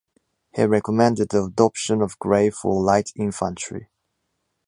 [0.55, 3.89] He recommended the adoption of gray for light infantry.